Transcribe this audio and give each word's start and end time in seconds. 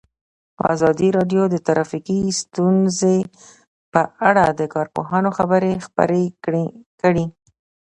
ازادي 0.73 1.09
راډیو 1.17 1.43
د 1.49 1.55
ټرافیکي 1.65 2.19
ستونزې 2.41 3.17
په 3.93 4.01
اړه 4.29 4.45
د 4.59 4.61
کارپوهانو 4.73 5.29
خبرې 5.37 5.71
خپرې 5.85 6.23
کړي. 7.03 7.25